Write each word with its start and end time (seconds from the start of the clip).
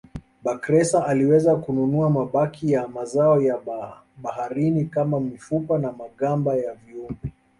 Bakhresa 0.43 1.05
aliweza 1.05 1.55
kununua 1.55 2.09
mabaki 2.09 2.71
ya 2.71 2.87
mazao 2.87 3.41
ya 3.41 3.59
baharini 4.17 4.85
kama 4.85 5.19
mifupa 5.19 5.77
na 5.77 5.91
magamba 5.91 6.55
ya 6.55 6.73
viumbe 6.73 7.31